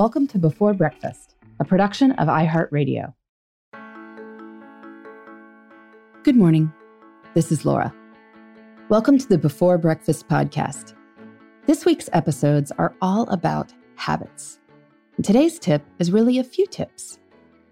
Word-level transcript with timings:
Welcome 0.00 0.26
to 0.28 0.38
Before 0.38 0.72
Breakfast, 0.72 1.34
a 1.58 1.64
production 1.66 2.12
of 2.12 2.26
iHeartRadio. 2.26 3.12
Good 6.22 6.36
morning. 6.36 6.72
This 7.34 7.52
is 7.52 7.66
Laura. 7.66 7.94
Welcome 8.88 9.18
to 9.18 9.28
the 9.28 9.36
Before 9.36 9.76
Breakfast 9.76 10.26
podcast. 10.26 10.94
This 11.66 11.84
week's 11.84 12.08
episodes 12.14 12.72
are 12.78 12.94
all 13.02 13.28
about 13.28 13.74
habits. 13.96 14.58
And 15.16 15.24
today's 15.26 15.58
tip 15.58 15.82
is 15.98 16.10
really 16.10 16.38
a 16.38 16.44
few 16.44 16.66
tips, 16.66 17.18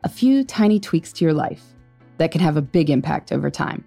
a 0.04 0.10
few 0.10 0.44
tiny 0.44 0.78
tweaks 0.78 1.14
to 1.14 1.24
your 1.24 1.32
life 1.32 1.64
that 2.18 2.30
can 2.30 2.42
have 2.42 2.58
a 2.58 2.62
big 2.62 2.90
impact 2.90 3.32
over 3.32 3.48
time. 3.48 3.82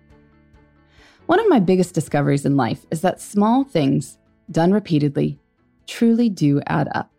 One 1.27 1.39
of 1.39 1.47
my 1.47 1.59
biggest 1.59 1.93
discoveries 1.93 2.47
in 2.47 2.57
life 2.57 2.87
is 2.89 3.01
that 3.01 3.21
small 3.21 3.63
things, 3.63 4.17
done 4.49 4.71
repeatedly, 4.71 5.37
truly 5.85 6.27
do 6.27 6.59
add 6.65 6.89
up. 6.95 7.11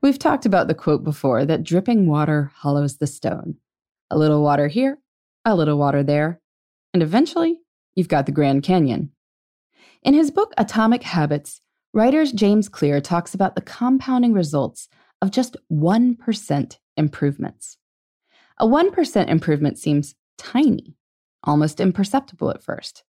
We've 0.00 0.18
talked 0.18 0.46
about 0.46 0.68
the 0.68 0.74
quote 0.74 1.04
before 1.04 1.44
that 1.44 1.64
dripping 1.64 2.06
water 2.06 2.52
hollows 2.56 2.96
the 2.96 3.06
stone. 3.06 3.56
A 4.10 4.18
little 4.18 4.42
water 4.42 4.68
here, 4.68 4.98
a 5.44 5.54
little 5.54 5.78
water 5.78 6.02
there, 6.02 6.40
and 6.92 7.02
eventually 7.02 7.58
you've 7.94 8.08
got 8.08 8.26
the 8.26 8.32
Grand 8.32 8.62
Canyon. 8.62 9.10
In 10.02 10.14
his 10.14 10.30
book 10.30 10.52
Atomic 10.58 11.02
Habits, 11.02 11.60
writer 11.92 12.24
James 12.26 12.68
Clear 12.68 13.00
talks 13.00 13.34
about 13.34 13.54
the 13.54 13.62
compounding 13.62 14.32
results 14.32 14.88
of 15.22 15.30
just 15.30 15.56
1% 15.72 16.78
improvements. 16.96 17.78
A 18.58 18.66
1% 18.66 19.28
improvement 19.28 19.78
seems 19.78 20.14
tiny, 20.38 20.96
almost 21.42 21.80
imperceptible 21.80 22.50
at 22.50 22.62
first. 22.62 23.04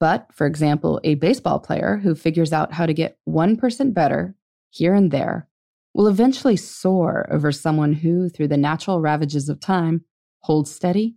But, 0.00 0.26
for 0.32 0.46
example, 0.46 1.00
a 1.04 1.14
baseball 1.14 1.60
player 1.60 2.00
who 2.02 2.14
figures 2.14 2.52
out 2.52 2.72
how 2.72 2.86
to 2.86 2.94
get 2.94 3.18
1% 3.28 3.94
better 3.94 4.34
here 4.70 4.94
and 4.94 5.10
there 5.10 5.48
will 5.94 6.08
eventually 6.08 6.56
soar 6.56 7.26
over 7.30 7.52
someone 7.52 7.92
who, 7.92 8.28
through 8.28 8.48
the 8.48 8.56
natural 8.56 9.00
ravages 9.00 9.48
of 9.48 9.60
time, 9.60 10.04
holds 10.40 10.74
steady 10.74 11.16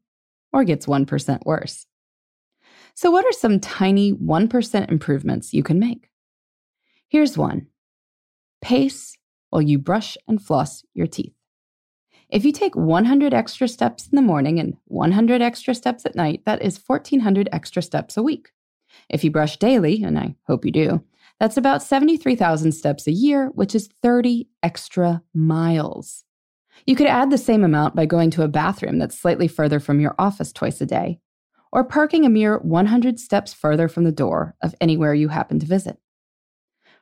or 0.53 0.63
gets 0.63 0.85
1% 0.85 1.45
worse. 1.45 1.87
So, 2.93 3.11
what 3.11 3.25
are 3.25 3.31
some 3.31 3.59
tiny 3.59 4.13
1% 4.13 4.91
improvements 4.91 5.53
you 5.53 5.63
can 5.63 5.79
make? 5.79 6.09
Here's 7.09 7.37
one 7.37 7.67
pace 8.61 9.17
while 9.49 9.61
you 9.61 9.77
brush 9.77 10.17
and 10.27 10.41
floss 10.41 10.83
your 10.93 11.07
teeth. 11.07 11.33
If 12.29 12.43
you 12.43 12.51
take 12.51 12.75
100 12.75 13.33
extra 13.33 13.67
steps 13.67 14.07
in 14.07 14.15
the 14.15 14.21
morning 14.21 14.59
and 14.59 14.75
100 14.85 15.41
extra 15.41 15.73
steps 15.73 16.05
at 16.05 16.15
night, 16.15 16.41
that 16.45 16.61
is 16.61 16.81
1,400 16.85 17.47
extra 17.51 17.81
steps 17.81 18.17
a 18.17 18.23
week. 18.23 18.49
If 19.09 19.23
you 19.23 19.31
brush 19.31 19.57
daily, 19.57 20.03
and 20.03 20.19
I 20.19 20.35
hope 20.47 20.65
you 20.65 20.71
do, 20.71 21.03
that's 21.39 21.57
about 21.57 21.83
73,000 21.83 22.71
steps 22.71 23.07
a 23.07 23.11
year, 23.11 23.47
which 23.53 23.75
is 23.75 23.89
30 24.01 24.47
extra 24.63 25.21
miles. 25.33 26.23
You 26.85 26.95
could 26.95 27.07
add 27.07 27.31
the 27.31 27.37
same 27.37 27.63
amount 27.63 27.95
by 27.95 28.05
going 28.05 28.31
to 28.31 28.43
a 28.43 28.47
bathroom 28.47 28.97
that's 28.99 29.19
slightly 29.19 29.47
further 29.47 29.79
from 29.79 29.99
your 29.99 30.15
office 30.17 30.51
twice 30.51 30.81
a 30.81 30.85
day, 30.85 31.19
or 31.71 31.83
parking 31.83 32.25
a 32.25 32.29
mere 32.29 32.57
100 32.59 33.19
steps 33.19 33.53
further 33.53 33.87
from 33.87 34.03
the 34.03 34.11
door 34.11 34.55
of 34.61 34.75
anywhere 34.81 35.13
you 35.13 35.27
happen 35.27 35.59
to 35.59 35.65
visit. 35.65 35.97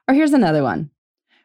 Or 0.08 0.14
here's 0.14 0.34
another 0.34 0.64
one. 0.64 0.92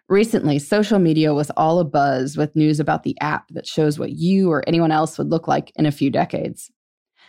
Recently, 0.08 0.58
social 0.58 0.98
media 0.98 1.32
was 1.32 1.50
all 1.50 1.84
abuzz 1.84 2.36
with 2.36 2.56
news 2.56 2.80
about 2.80 3.04
the 3.04 3.16
app 3.20 3.48
that 3.50 3.66
shows 3.66 3.98
what 3.98 4.10
you 4.10 4.50
or 4.50 4.64
anyone 4.66 4.90
else 4.90 5.16
would 5.16 5.30
look 5.30 5.46
like 5.46 5.70
in 5.76 5.86
a 5.86 5.92
few 5.92 6.10
decades. 6.10 6.70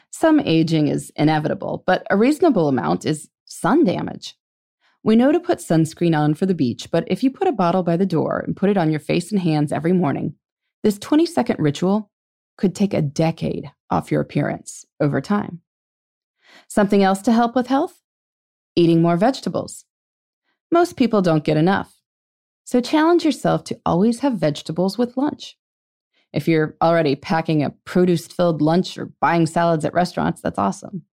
Some 0.09 0.39
aging 0.39 0.87
is 0.87 1.11
inevitable, 1.15 1.83
but 1.85 2.05
a 2.09 2.17
reasonable 2.17 2.67
amount 2.67 3.05
is 3.05 3.29
sun 3.45 3.83
damage. 3.83 4.35
We 5.03 5.15
know 5.15 5.31
to 5.31 5.39
put 5.39 5.59
sunscreen 5.59 6.17
on 6.17 6.35
for 6.35 6.45
the 6.45 6.53
beach, 6.53 6.89
but 6.91 7.05
if 7.07 7.23
you 7.23 7.31
put 7.31 7.47
a 7.47 7.53
bottle 7.53 7.81
by 7.81 7.97
the 7.97 8.05
door 8.05 8.39
and 8.39 8.55
put 8.55 8.69
it 8.69 8.77
on 8.77 8.91
your 8.91 8.99
face 8.99 9.31
and 9.31 9.41
hands 9.41 9.71
every 9.71 9.93
morning, 9.93 10.35
this 10.83 10.99
20 10.99 11.25
second 11.25 11.59
ritual 11.59 12.11
could 12.57 12.75
take 12.75 12.93
a 12.93 13.01
decade 13.01 13.71
off 13.89 14.11
your 14.11 14.21
appearance 14.21 14.85
over 14.99 15.19
time. 15.19 15.61
Something 16.67 17.01
else 17.01 17.21
to 17.23 17.31
help 17.31 17.55
with 17.55 17.67
health? 17.67 18.01
Eating 18.75 19.01
more 19.01 19.17
vegetables. 19.17 19.85
Most 20.71 20.97
people 20.97 21.21
don't 21.21 21.43
get 21.43 21.57
enough. 21.57 21.95
So 22.63 22.79
challenge 22.79 23.25
yourself 23.25 23.63
to 23.65 23.79
always 23.85 24.19
have 24.19 24.33
vegetables 24.33 24.97
with 24.97 25.17
lunch. 25.17 25.57
If 26.31 26.47
you're 26.47 26.77
already 26.81 27.15
packing 27.15 27.63
a 27.63 27.71
produce 27.85 28.27
filled 28.27 28.61
lunch 28.61 28.97
or 28.97 29.11
buying 29.19 29.47
salads 29.47 29.83
at 29.83 29.93
restaurants, 29.93 30.41
that's 30.41 30.59
awesome. 30.59 31.03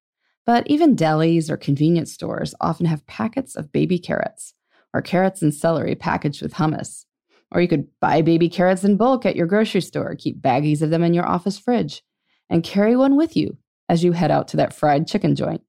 But 0.46 0.66
even 0.66 0.96
delis 0.96 1.50
or 1.50 1.56
convenience 1.56 2.12
stores 2.12 2.54
often 2.60 2.86
have 2.86 3.06
packets 3.06 3.54
of 3.54 3.72
baby 3.72 3.98
carrots 3.98 4.54
or 4.94 5.02
carrots 5.02 5.42
and 5.42 5.54
celery 5.54 5.94
packaged 5.94 6.42
with 6.42 6.54
hummus. 6.54 7.04
Or 7.50 7.60
you 7.60 7.68
could 7.68 7.88
buy 8.00 8.22
baby 8.22 8.48
carrots 8.48 8.84
in 8.84 8.96
bulk 8.96 9.26
at 9.26 9.36
your 9.36 9.46
grocery 9.46 9.80
store, 9.80 10.14
keep 10.14 10.40
baggies 10.40 10.82
of 10.82 10.90
them 10.90 11.02
in 11.02 11.14
your 11.14 11.26
office 11.26 11.58
fridge, 11.58 12.02
and 12.50 12.64
carry 12.64 12.96
one 12.96 13.16
with 13.16 13.36
you 13.36 13.58
as 13.88 14.04
you 14.04 14.12
head 14.12 14.30
out 14.30 14.48
to 14.48 14.56
that 14.58 14.74
fried 14.74 15.06
chicken 15.06 15.34
joint. 15.34 15.62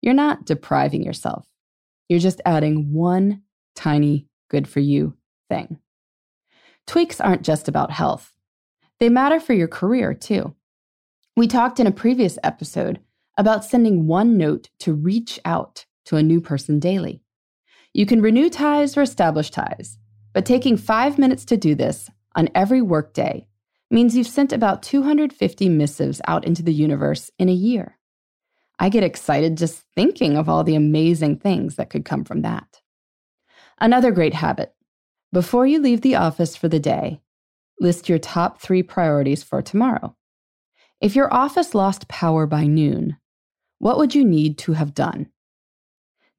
You're 0.00 0.14
not 0.14 0.44
depriving 0.44 1.02
yourself. 1.02 1.46
You're 2.08 2.20
just 2.20 2.40
adding 2.44 2.92
one 2.92 3.42
tiny 3.74 4.28
good 4.50 4.68
for 4.68 4.80
you 4.80 5.16
thing. 5.48 5.78
Tweaks 6.86 7.20
aren't 7.20 7.42
just 7.42 7.68
about 7.68 7.90
health, 7.90 8.34
they 9.00 9.08
matter 9.08 9.40
for 9.40 9.52
your 9.52 9.68
career 9.68 10.14
too. 10.14 10.54
We 11.36 11.48
talked 11.48 11.80
in 11.80 11.86
a 11.86 11.92
previous 11.92 12.38
episode 12.42 13.00
about 13.36 13.64
sending 13.64 14.06
one 14.06 14.36
note 14.36 14.70
to 14.80 14.94
reach 14.94 15.40
out 15.44 15.86
to 16.06 16.16
a 16.16 16.22
new 16.22 16.40
person 16.40 16.78
daily. 16.78 17.22
You 17.92 18.06
can 18.06 18.22
renew 18.22 18.50
ties 18.50 18.96
or 18.96 19.02
establish 19.02 19.50
ties, 19.50 19.98
but 20.32 20.44
taking 20.44 20.76
five 20.76 21.18
minutes 21.18 21.44
to 21.46 21.56
do 21.56 21.74
this 21.74 22.10
on 22.34 22.48
every 22.54 22.82
workday 22.82 23.46
means 23.90 24.16
you've 24.16 24.26
sent 24.26 24.52
about 24.52 24.82
250 24.82 25.68
missives 25.68 26.20
out 26.26 26.44
into 26.44 26.62
the 26.62 26.72
universe 26.72 27.30
in 27.38 27.48
a 27.48 27.52
year. 27.52 27.98
I 28.78 28.88
get 28.88 29.04
excited 29.04 29.56
just 29.56 29.84
thinking 29.94 30.36
of 30.36 30.48
all 30.48 30.64
the 30.64 30.74
amazing 30.74 31.38
things 31.38 31.76
that 31.76 31.90
could 31.90 32.04
come 32.04 32.24
from 32.24 32.42
that. 32.42 32.80
Another 33.80 34.10
great 34.10 34.34
habit 34.34 34.74
before 35.32 35.66
you 35.66 35.80
leave 35.80 36.00
the 36.00 36.14
office 36.14 36.54
for 36.54 36.68
the 36.68 36.78
day, 36.78 37.20
list 37.80 38.08
your 38.08 38.20
top 38.20 38.60
three 38.60 38.84
priorities 38.84 39.42
for 39.42 39.62
tomorrow. 39.62 40.16
If 41.00 41.16
your 41.16 41.32
office 41.34 41.74
lost 41.74 42.06
power 42.06 42.46
by 42.46 42.66
noon, 42.66 43.16
what 43.84 43.98
would 43.98 44.14
you 44.14 44.24
need 44.24 44.56
to 44.56 44.72
have 44.72 44.94
done? 44.94 45.26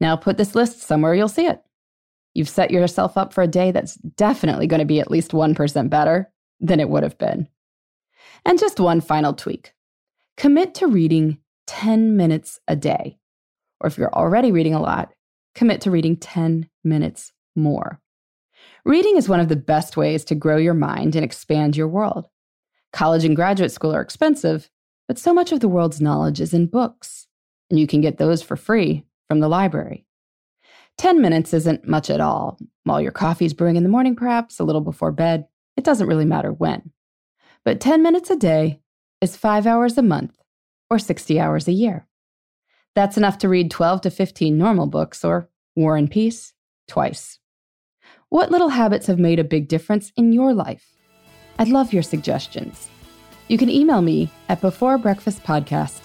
Now 0.01 0.16
put 0.16 0.35
this 0.35 0.56
list 0.56 0.81
somewhere 0.81 1.13
you'll 1.13 1.28
see 1.28 1.45
it. 1.45 1.61
You've 2.33 2.50
set 2.50 2.72
yourself 2.72 3.17
up 3.17 3.33
for 3.33 3.44
a 3.44 3.47
day 3.47 3.69
that's 3.69 3.94
definitely 3.94 4.66
going 4.66 4.79
to 4.79 4.85
be 4.85 5.00
at 5.00 5.11
least 5.11 5.29
1% 5.29 5.89
better 5.91 6.33
than 6.59 6.79
it 6.79 6.89
would 6.89 7.03
have 7.03 7.19
been. 7.19 7.47
And 8.45 8.57
just 8.57 8.79
one 8.79 9.00
final 9.00 9.31
tweak 9.31 9.73
commit 10.38 10.73
to 10.73 10.88
reading 10.88 11.38
10 11.67 12.17
minutes 12.17 12.59
a 12.67 12.75
day. 12.75 13.19
Or 13.79 13.85
if 13.85 14.00
you're 14.00 14.12
already 14.12 14.51
reading 14.51 14.73
a 14.73 14.81
lot, 14.81 15.13
commit 15.53 15.81
to 15.81 15.91
reading 15.91 16.17
10 16.17 16.67
minutes 16.83 17.31
more. 17.56 18.01
Reading 18.85 19.17
is 19.17 19.29
one 19.29 19.39
of 19.39 19.50
the 19.50 19.56
best 19.56 19.97
ways 19.97 20.25
to 20.25 20.33
grow 20.33 20.57
your 20.57 20.73
mind 20.73 21.16
and 21.16 21.23
expand 21.23 21.77
your 21.77 21.88
world. 21.88 22.27
College 22.91 23.23
and 23.23 23.35
graduate 23.35 23.72
school 23.72 23.94
are 23.94 24.01
expensive, 24.01 24.72
but 25.07 25.19
so 25.19 25.31
much 25.31 25.51
of 25.51 25.59
the 25.59 25.67
world's 25.67 26.01
knowledge 26.01 26.41
is 26.41 26.51
in 26.51 26.66
books, 26.66 27.25
and 27.69 27.79
you 27.79 27.87
can 27.87 28.01
get 28.01 28.17
those 28.17 28.41
for 28.41 28.55
free 28.55 29.05
from 29.27 29.39
the 29.39 29.47
library. 29.47 30.05
10 30.97 31.21
minutes 31.21 31.53
isn't 31.53 31.87
much 31.87 32.09
at 32.09 32.21
all. 32.21 32.57
While 32.83 33.01
your 33.01 33.11
coffee's 33.11 33.53
brewing 33.53 33.75
in 33.75 33.83
the 33.83 33.89
morning, 33.89 34.15
perhaps, 34.15 34.59
a 34.59 34.63
little 34.63 34.81
before 34.81 35.11
bed, 35.11 35.47
it 35.75 35.83
doesn't 35.83 36.07
really 36.07 36.25
matter 36.25 36.51
when. 36.51 36.91
But 37.65 37.81
10 37.81 38.01
minutes 38.01 38.29
a 38.29 38.35
day 38.35 38.79
is 39.21 39.35
five 39.35 39.67
hours 39.67 39.97
a 39.97 40.01
month 40.01 40.37
or 40.89 40.99
60 40.99 41.39
hours 41.39 41.67
a 41.67 41.73
year. 41.73 42.07
That's 42.93 43.17
enough 43.17 43.39
to 43.39 43.49
read 43.49 43.71
12 43.71 44.01
to 44.01 44.09
15 44.11 44.57
normal 44.57 44.87
books 44.87 45.25
or 45.25 45.49
War 45.75 45.97
and 45.97 46.09
Peace 46.09 46.53
twice. 46.87 47.39
What 48.29 48.51
little 48.51 48.69
habits 48.69 49.07
have 49.07 49.19
made 49.19 49.39
a 49.39 49.44
big 49.44 49.68
difference 49.68 50.11
in 50.15 50.31
your 50.31 50.53
life? 50.53 50.85
I'd 51.59 51.68
love 51.68 51.94
your 51.94 52.03
suggestions. 52.03 52.89
You 53.47 53.57
can 53.57 53.69
email 53.69 54.01
me 54.01 54.31
at 54.50 54.61
beforebreakfastpodcast 54.61 56.05